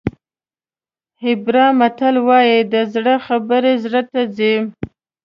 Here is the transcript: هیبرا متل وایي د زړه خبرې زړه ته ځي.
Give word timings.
هیبرا 1.23 1.65
متل 1.79 2.15
وایي 2.27 2.59
د 2.73 2.75
زړه 2.93 3.15
خبرې 3.27 3.73
زړه 3.83 4.01
ته 4.11 4.21
ځي. 4.37 4.55